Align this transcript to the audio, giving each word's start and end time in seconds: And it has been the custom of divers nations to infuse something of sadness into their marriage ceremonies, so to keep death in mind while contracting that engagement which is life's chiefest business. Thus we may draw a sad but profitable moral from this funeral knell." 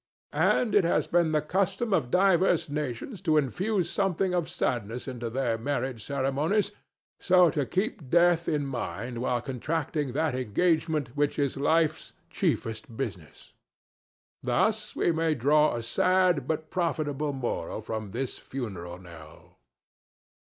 And 0.33 0.73
it 0.73 0.83
has 0.83 1.05
been 1.05 1.31
the 1.31 1.43
custom 1.43 1.93
of 1.93 2.09
divers 2.09 2.67
nations 2.71 3.21
to 3.21 3.37
infuse 3.37 3.87
something 3.87 4.33
of 4.33 4.49
sadness 4.49 5.07
into 5.07 5.29
their 5.29 5.59
marriage 5.59 6.03
ceremonies, 6.03 6.71
so 7.19 7.51
to 7.51 7.67
keep 7.67 8.09
death 8.09 8.47
in 8.49 8.65
mind 8.65 9.19
while 9.19 9.39
contracting 9.43 10.13
that 10.13 10.33
engagement 10.33 11.09
which 11.15 11.37
is 11.37 11.55
life's 11.55 12.13
chiefest 12.31 12.97
business. 12.97 13.53
Thus 14.41 14.95
we 14.95 15.11
may 15.11 15.35
draw 15.35 15.75
a 15.75 15.83
sad 15.83 16.47
but 16.47 16.71
profitable 16.71 17.31
moral 17.31 17.79
from 17.79 18.09
this 18.09 18.39
funeral 18.39 18.97
knell." 18.97 19.59